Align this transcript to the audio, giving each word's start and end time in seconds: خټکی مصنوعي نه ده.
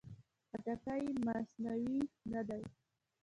خټکی 0.49 1.05
مصنوعي 1.25 1.99
نه 2.31 2.41
ده. 2.47 2.57